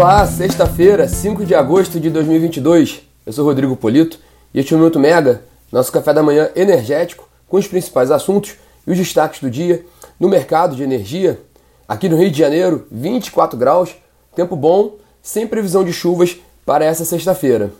[0.00, 3.02] Olá, sexta-feira, 5 de agosto de 2022.
[3.26, 4.16] Eu sou Rodrigo Polito
[4.54, 5.42] e este é o Minuto Mega,
[5.72, 8.54] nosso café da manhã energético, com os principais assuntos
[8.86, 9.84] e os destaques do dia
[10.18, 11.40] no mercado de energia.
[11.88, 13.96] Aqui no Rio de Janeiro, 24 graus,
[14.36, 17.72] tempo bom, sem previsão de chuvas para essa sexta-feira.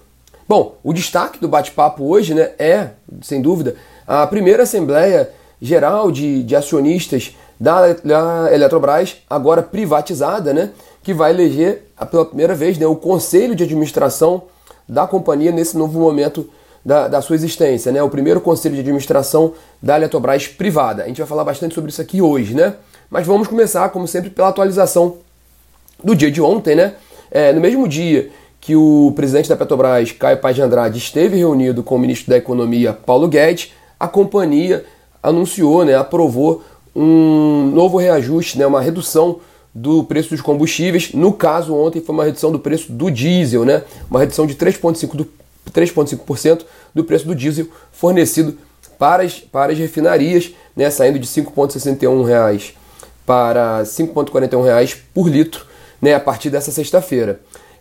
[0.48, 2.88] Bom, o destaque do bate-papo hoje né, é,
[3.22, 5.30] sem dúvida, a primeira Assembleia
[5.62, 12.54] Geral de, de Acionistas da, da Eletrobras, agora privatizada, né, que vai eleger pela primeira
[12.54, 14.42] vez né, o Conselho de Administração
[14.88, 16.48] da companhia nesse novo momento
[16.84, 18.02] da, da, sua existência, né?
[18.02, 19.52] O primeiro conselho de administração
[19.82, 21.02] da Eletrobras privada.
[21.02, 22.74] A gente vai falar bastante sobre isso aqui hoje, né?
[23.10, 25.18] Mas vamos começar, como sempre, pela atualização
[26.02, 26.94] do dia de ontem, né?
[27.30, 28.30] É, no mesmo dia
[28.60, 32.36] que o presidente da Petrobras, Caio Paz de Andrade, esteve reunido com o ministro da
[32.36, 34.84] Economia, Paulo Guedes, a companhia
[35.22, 36.62] anunciou, né, aprovou
[36.94, 39.40] um novo reajuste, né, uma redução
[39.80, 41.12] do preço dos combustíveis.
[41.12, 43.82] No caso, ontem foi uma redução do preço do diesel, né?
[44.10, 45.28] Uma redução de 3,5% do,
[45.72, 46.62] 3,5%
[46.94, 48.58] do preço do diesel fornecido
[48.98, 50.90] para as, para as refinarias, né?
[50.90, 52.72] Saindo de R$ 5,61
[53.24, 55.64] para R$ 5,41 por litro,
[56.02, 56.14] né?
[56.14, 57.40] A partir dessa sexta-feira.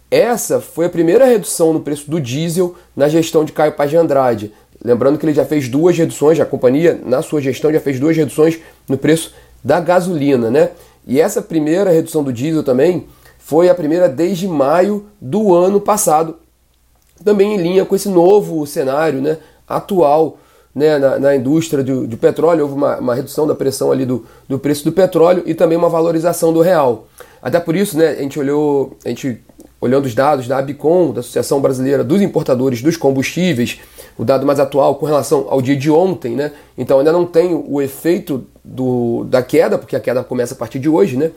[0.10, 3.98] Essa foi a primeira redução no preço do diesel na gestão de Caio Paz de
[3.98, 4.54] Andrade.
[4.84, 8.16] Lembrando que ele já fez duas reduções, a companhia, na sua gestão, já fez duas
[8.16, 10.70] reduções no preço da gasolina, né?
[11.08, 13.08] E essa primeira redução do diesel também
[13.40, 16.36] foi a primeira desde maio do ano passado,
[17.24, 20.38] também em linha com esse novo cenário né, atual
[20.76, 22.64] né, na, na indústria do, petróleo.
[22.64, 25.90] Houve uma, uma, redução da pressão ali do, do preço do petróleo e também uma
[25.90, 27.08] valorização do real.
[27.42, 29.42] Até por isso, né, a gente olhou, a gente
[29.80, 33.80] olhando os dados da ABICOM, da Associação Brasileira dos Importadores dos Combustíveis,
[34.18, 36.52] o dado mais atual com relação ao dia de ontem, né?
[36.78, 40.80] Então ainda não tem o efeito do, da queda, porque a queda começa a partir
[40.80, 41.32] de hoje, né?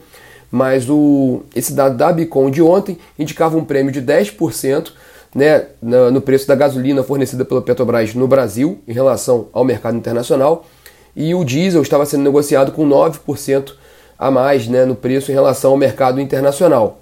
[0.51, 4.91] Mas o, esse dado da Bicom de ontem indicava um prêmio de 10%
[5.33, 10.65] né, no preço da gasolina fornecida pela Petrobras no Brasil em relação ao mercado internacional.
[11.15, 13.73] E o diesel estava sendo negociado com 9%
[14.19, 16.99] a mais né, no preço em relação ao mercado internacional.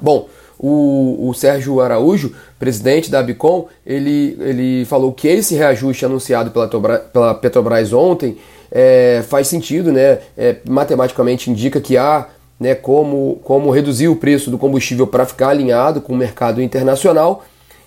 [0.00, 6.50] Bom, o, o Sérgio Araújo, presidente da Abicom, ele, ele falou que esse reajuste anunciado
[6.50, 6.68] pela,
[6.98, 8.36] pela Petrobras ontem
[8.70, 10.18] é, faz sentido, né?
[10.36, 15.48] É, matematicamente indica que há né, como, como reduzir o preço do combustível para ficar
[15.48, 17.44] alinhado com o mercado internacional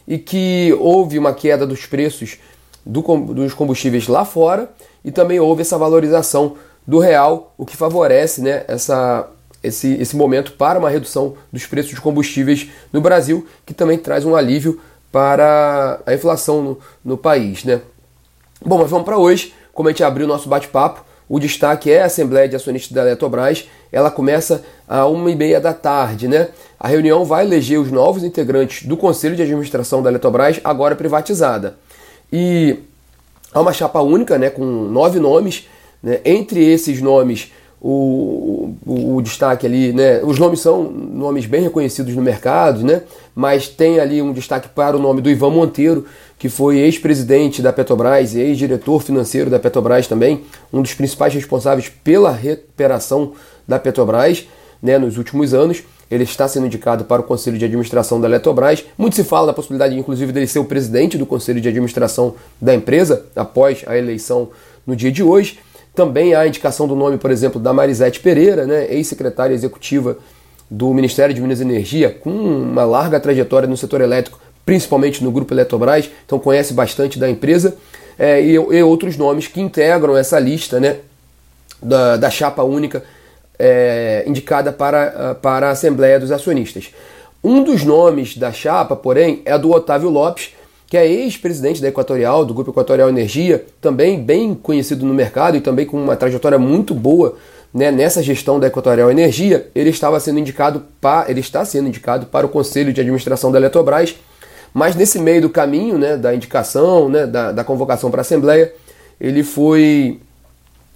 [0.08, 2.38] e que houve uma queda dos preços
[2.86, 4.70] do, dos combustíveis lá fora
[5.04, 6.56] e também houve essa valorização
[6.86, 9.28] do real, o que favorece né, essa,
[9.66, 14.26] esse, esse momento para uma redução dos preços de combustíveis no Brasil, que também traz
[14.26, 14.80] um alívio
[15.12, 17.64] para a inflação no, no país.
[17.64, 17.82] Né?
[18.66, 19.54] Bom, mas vamos para hoje.
[19.74, 23.02] Como a gente abriu o nosso bate-papo, o destaque é a Assembleia de Acionistas da
[23.02, 23.68] Eletrobras.
[23.92, 26.50] Ela começa a uma e meia da tarde, né?
[26.80, 31.78] A reunião vai eleger os novos integrantes do Conselho de Administração da Eletrobras, agora privatizada.
[32.32, 32.80] E
[33.54, 35.68] há uma chapa única, né, com nove nomes.
[36.04, 36.20] Né?
[36.24, 40.22] Entre esses nomes o, o, o, destaque ali, né?
[40.24, 43.04] Os nomes são nomes bem reconhecidos no mercado, né?
[43.36, 46.06] Mas tem ali um destaque para o nome do Ivan Monteiro,
[46.40, 50.44] que foi ex-presidente da Petrobras e ex-diretor financeiro da Petrobras também,
[50.74, 53.34] um dos principais responsáveis pela recuperação
[53.68, 54.48] da Petrobras,
[54.82, 54.98] né?
[54.98, 55.84] Nos últimos anos.
[56.10, 58.86] Ele está sendo indicado para o Conselho de Administração da Eletrobras.
[58.96, 62.76] Muito se fala da possibilidade, inclusive, dele ser o presidente do Conselho de Administração da
[62.76, 64.50] empresa após a eleição
[64.86, 65.60] no dia de hoje.
[65.96, 70.18] Também há a indicação do nome, por exemplo, da Marisete Pereira, né, ex-secretária executiva
[70.70, 75.32] do Ministério de Minas e Energia, com uma larga trajetória no setor elétrico, principalmente no
[75.32, 77.78] Grupo Eletrobras, então conhece bastante da empresa,
[78.18, 80.98] é, e, e, outros nomes que integram essa lista né,
[81.82, 83.04] da, da chapa única
[83.60, 86.92] é, indicada para, para a Assembleia dos Acionistas.
[87.44, 90.55] Um dos nomes da chapa, porém, é do Otávio Lopes,
[90.88, 95.62] que é ex-presidente da Equatorial, do Grupo Equatorial Energia, também bem conhecido no mercado e
[95.62, 97.36] também com uma trajetória muito boa
[97.76, 102.28] né, nessa gestão da Equatorial Energia, ele estava sendo indicado para, ele está sendo indicado
[102.28, 104.16] para o Conselho de Administração da Eletrobras,
[104.74, 108.74] mas nesse meio do caminho, né, da indicação, né, da, da convocação para a Assembleia,
[109.20, 110.20] ele foi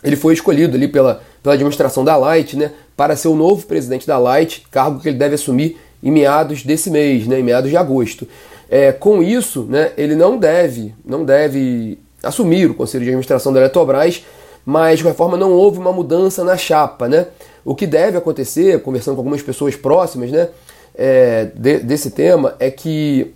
[0.01, 4.07] ele foi escolhido ali pela, pela administração da Light, né, para ser o novo presidente
[4.07, 7.75] da Light, cargo que ele deve assumir em meados desse mês, né, em meados de
[7.75, 8.25] agosto.
[8.69, 13.59] É, com isso, né, ele não deve, não deve assumir o conselho de administração da
[13.59, 14.23] Eletrobras,
[14.63, 17.27] mas de qualquer forma não houve uma mudança na chapa, né?
[17.65, 20.49] O que deve acontecer, conversando com algumas pessoas próximas, né,
[20.95, 23.33] é, de, desse tema, é que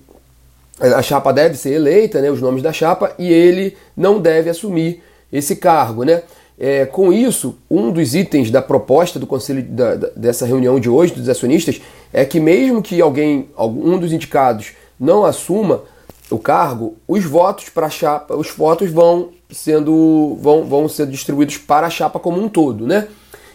[0.79, 5.01] a chapa deve ser eleita, né, os nomes da chapa, e ele não deve assumir
[5.31, 6.21] esse cargo, né?
[6.59, 10.87] É, com isso, um dos itens da proposta do conselho da, da, dessa reunião de
[10.87, 11.81] hoje dos acionistas
[12.11, 15.81] é que mesmo que alguém, algum dos indicados não assuma
[16.29, 21.57] o cargo, os votos para a chapa, os votos vão sendo vão, vão ser distribuídos
[21.57, 23.07] para a chapa como um todo, né?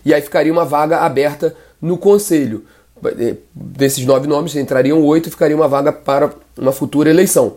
[0.05, 2.64] E aí ficaria uma vaga aberta no conselho.
[3.05, 7.55] É, desses nove nomes entrariam oito e ficaria uma vaga para uma futura eleição.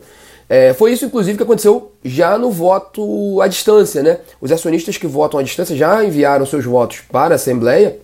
[0.49, 4.19] É, foi isso, inclusive, que aconteceu já no voto à distância, né?
[4.41, 7.97] Os acionistas que votam à distância já enviaram seus votos para a Assembleia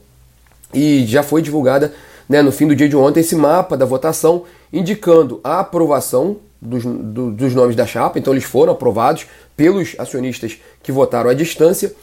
[0.73, 1.93] e já foi divulgada
[2.27, 6.83] né, no fim do dia de ontem esse mapa da votação indicando a aprovação dos,
[6.83, 11.93] do, dos nomes da chapa, então eles foram aprovados pelos acionistas que votaram à distância,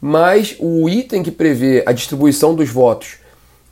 [0.00, 3.16] mas o item que prevê a distribuição dos votos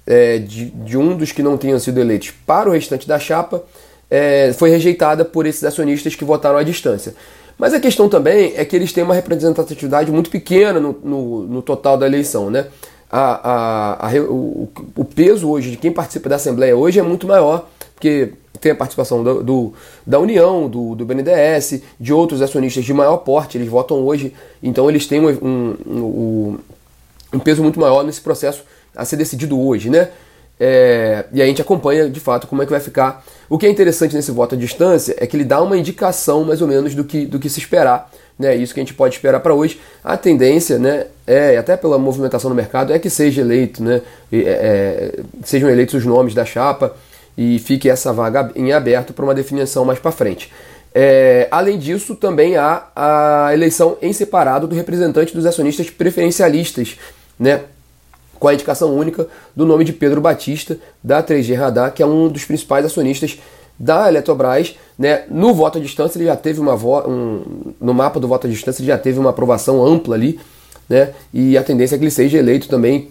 [0.07, 3.63] é, de, de um dos que não tenham sido eleitos para o restante da chapa
[4.11, 7.15] é, foi rejeitada por esses acionistas que votaram à distância.
[7.57, 11.63] Mas a questão também é que eles têm uma representatividade muito pequena no, no, no
[11.63, 12.51] total da eleição.
[12.51, 12.67] Né?
[13.11, 17.27] A, a, a, o, o, peso hoje de quem participa da Assembleia hoje é muito
[17.27, 17.69] maior,
[18.01, 19.75] porque tem a participação do, do,
[20.07, 24.33] da União, do, do BNDES, de outros acionistas de maior porte, eles votam hoje,
[24.63, 26.59] então eles têm um, um,
[27.35, 28.65] um, peso muito maior nesse processo
[28.97, 29.91] a ser decidido hoje.
[29.91, 30.09] Né?
[30.59, 33.23] É, e a gente acompanha de fato como é que vai ficar.
[33.51, 36.63] O que é interessante nesse voto à distância é que ele dá uma indicação mais
[36.63, 38.11] ou menos do que, do que se esperar.
[38.39, 38.57] Né?
[38.57, 39.79] Isso que a gente pode esperar para hoje.
[40.03, 44.01] A tendência, né, é, até pela movimentação no mercado, é que seja eleito, né,
[44.33, 46.97] é, é, sejam eleitos os nomes da chapa
[47.37, 50.51] e fique essa vaga em aberto para uma definição mais para frente.
[50.93, 56.97] É, além disso, também há a eleição em separado do representante dos acionistas preferencialistas,
[57.39, 57.63] né?
[58.39, 62.27] com a indicação única do nome de Pedro Batista, da 3G Radar, que é um
[62.27, 63.39] dos principais acionistas
[63.79, 64.77] da Eletrobras.
[64.99, 65.25] Né?
[65.31, 68.81] No voto à distância, ele já teve uma um, no mapa do voto à distância,
[68.81, 70.41] ele já teve uma aprovação ampla ali,
[70.89, 71.13] né?
[71.33, 73.11] e a tendência é que ele seja eleito também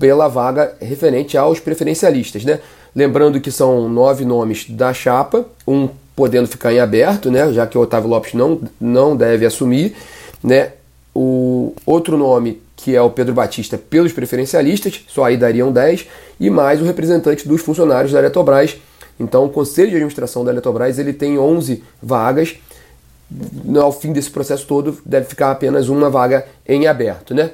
[0.00, 2.42] pela vaga referente aos preferencialistas.
[2.44, 2.58] Né?
[2.94, 7.52] Lembrando que são nove nomes da chapa, um podendo ficar em aberto, né?
[7.52, 9.96] já que o Otávio Lopes não, não deve assumir.
[10.44, 10.72] Né?
[11.14, 16.08] O outro nome que é o Pedro Batista, pelos preferencialistas, só aí dariam 10,
[16.40, 18.76] e mais o representante dos funcionários da Eletrobras.
[19.20, 22.56] Então, o Conselho de Administração da Eletrobras ele tem 11 vagas.
[23.80, 27.52] Ao fim desse processo todo, deve ficar apenas uma vaga em aberto, né?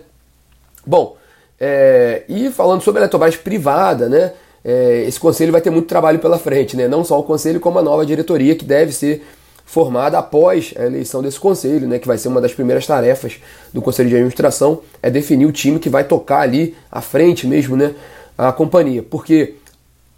[0.86, 1.18] Bom,
[1.60, 4.32] é, e falando sobre a Eletrobras privada, né?
[4.64, 6.88] É, esse conselho vai ter muito trabalho pela frente, né?
[6.88, 9.24] Não só o conselho, como a nova diretoria que deve ser
[9.68, 13.38] formada após a eleição desse conselho, né, que vai ser uma das primeiras tarefas
[13.70, 17.76] do conselho de administração, é definir o time que vai tocar ali à frente mesmo,
[17.76, 17.94] né,
[18.38, 19.56] a companhia, porque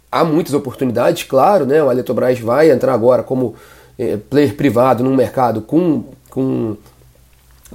[0.09, 3.53] há muitas oportunidades, claro, né, o Eletrobras vai entrar agora como
[3.99, 6.77] é, player privado num mercado com, com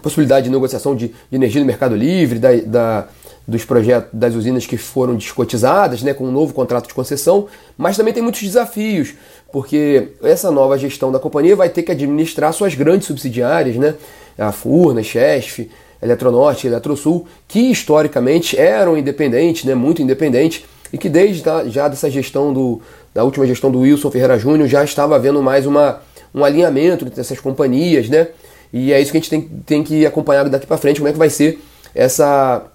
[0.01, 3.09] possibilidade de negociação de, de energia no mercado livre, da, da
[3.47, 7.47] dos projetos das usinas que foram descotizadas, né, com um novo contrato de concessão,
[7.79, 9.15] mas também tem muitos desafios,
[9.53, 13.95] porque essa nova gestão da companhia vai ter que administrar suas grandes subsidiárias, né,
[14.37, 15.71] a Furna, Chesf,
[16.03, 22.53] Eletronorte, Eletrosul, que historicamente eram independentes, né, muito independentes, e que desde já dessa gestão
[22.53, 22.81] do,
[23.15, 26.01] da última gestão do Wilson Ferreira Júnior já estava havendo mais uma,
[26.35, 28.29] um alinhamento entre essas companhias, né,
[28.73, 31.13] e é isso que a gente tem, tem que acompanhar daqui para frente, como é
[31.13, 31.61] que vai ser
[31.95, 32.71] essa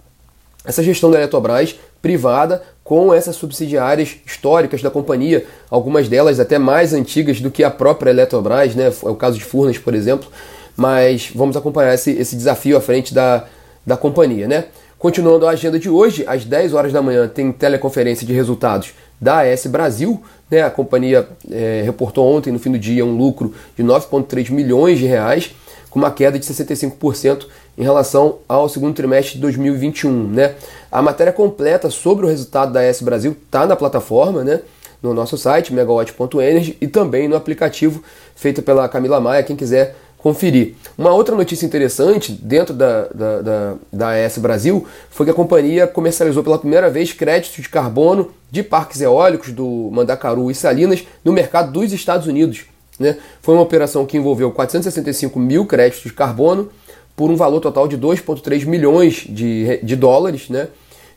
[0.66, 6.94] essa gestão da Eletrobras privada com essas subsidiárias históricas da companhia, algumas delas até mais
[6.94, 8.88] antigas do que a própria Eletrobras, né?
[8.88, 10.30] é o caso de Furnas, por exemplo,
[10.75, 13.46] mas vamos acompanhar esse, esse desafio à frente da,
[13.86, 14.48] da companhia.
[14.48, 14.65] Né?
[14.98, 19.41] Continuando a agenda de hoje, às 10 horas da manhã tem teleconferência de resultados da
[19.41, 20.22] AS Brasil.
[20.50, 20.62] Né?
[20.62, 25.06] A companhia é, reportou ontem, no fim do dia, um lucro de 9,3 milhões de
[25.06, 25.56] reais,
[25.91, 27.45] com uma queda de 65%
[27.77, 30.27] em relação ao segundo trimestre de 2021.
[30.29, 30.55] Né?
[30.91, 34.62] A matéria completa sobre o resultado da S Brasil está na plataforma, né?
[35.03, 38.03] no nosso site, megawatt.energy, e também no aplicativo
[38.36, 40.75] feito pela Camila Maia, quem quiser conferir.
[40.95, 45.88] Uma outra notícia interessante dentro da, da, da, da AES Brasil foi que a companhia
[45.88, 51.33] comercializou pela primeira vez créditos de carbono de parques eólicos do Mandacaru e Salinas no
[51.33, 52.65] mercado dos Estados Unidos.
[53.01, 53.17] Né?
[53.41, 56.70] Foi uma operação que envolveu 465 mil créditos de carbono
[57.15, 60.70] por um valor total de 2,3 milhões de, de dólares, né?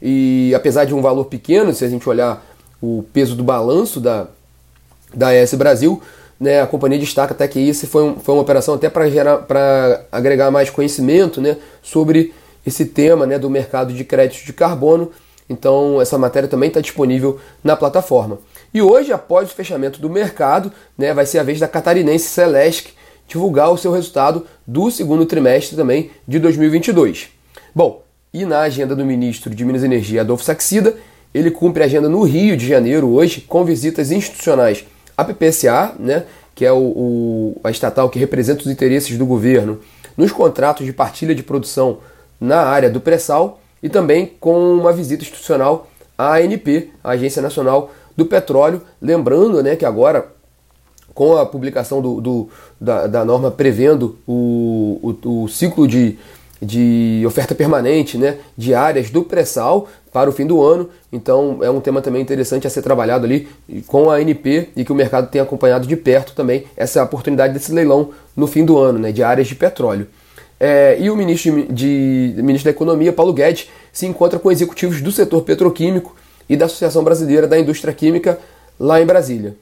[0.02, 2.44] E apesar de um valor pequeno, se a gente olhar
[2.82, 4.26] o peso do balanço da,
[5.14, 6.02] da AS Brasil,
[6.38, 10.50] né, a companhia destaca até que isso foi, um, foi uma operação até para agregar
[10.50, 12.34] mais conhecimento né, sobre
[12.66, 15.10] esse tema né, do mercado de créditos de carbono.
[15.48, 18.38] Então, essa matéria também está disponível na plataforma.
[18.74, 22.88] E hoje, após o fechamento do mercado, né, vai ser a vez da catarinense Celesc
[23.28, 27.28] divulgar o seu resultado do segundo trimestre também de 2022.
[27.72, 28.02] Bom,
[28.32, 30.96] e na agenda do ministro de Minas e Energia, Adolfo Saxida.
[31.32, 34.84] Ele cumpre a agenda no Rio de Janeiro hoje, com visitas institucionais
[35.16, 39.80] à PPSA, né, que é o, o, a estatal que representa os interesses do governo
[40.16, 41.98] nos contratos de partilha de produção
[42.40, 47.92] na área do pré-sal e também com uma visita institucional à ANP, a Agência Nacional
[48.16, 48.82] do Petróleo.
[49.00, 50.28] Lembrando né, que agora,
[51.14, 52.48] com a publicação do, do
[52.80, 56.18] da, da, norma prevendo o, o, o ciclo de,
[56.60, 60.88] de oferta permanente né, de áreas do pré-sal para o fim do ano.
[61.12, 63.48] Então é um tema também interessante a ser trabalhado ali
[63.86, 67.72] com a ANP e que o mercado tem acompanhado de perto também essa oportunidade desse
[67.72, 70.06] leilão no fim do ano, né, de áreas de petróleo.
[70.58, 75.02] É, e o ministro, de, de, ministro da Economia, Paulo Guedes, se encontra com executivos
[75.02, 76.14] do setor petroquímico
[76.48, 78.38] e da Associação Brasileira da Indústria Química
[78.78, 79.56] lá em Brasília.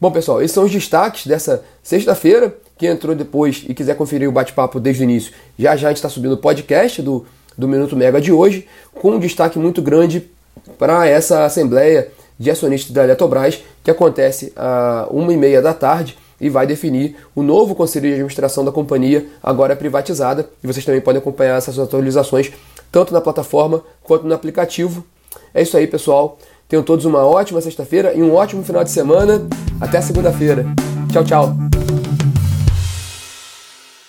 [0.00, 2.54] Bom, pessoal, esses são os destaques dessa sexta-feira.
[2.76, 5.96] Quem entrou depois e quiser conferir o bate-papo desde o início, já já a gente
[5.98, 10.30] está subindo o podcast do, do Minuto Mega de hoje, com um destaque muito grande
[10.78, 12.08] para essa Assembleia
[12.38, 17.16] de Acionistas da Eletrobras, que acontece a uma e meia da tarde e vai definir
[17.34, 20.48] o novo conselho de administração da companhia, agora privatizada.
[20.62, 22.52] E vocês também podem acompanhar essas atualizações
[22.92, 25.04] tanto na plataforma quanto no aplicativo.
[25.54, 26.38] É isso aí, pessoal.
[26.68, 29.46] Tenham todos uma ótima sexta-feira e um ótimo final de semana.
[29.80, 30.66] Até segunda-feira.
[31.10, 31.97] Tchau, tchau.